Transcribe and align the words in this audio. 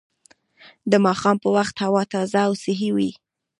د 0.91 0.93
ماښام 1.05 1.37
په 1.43 1.49
وخت 1.57 1.75
هوا 1.85 2.01
تازه 2.13 2.39
او 2.47 2.53
صحي 2.63 2.89
وي 2.95 3.11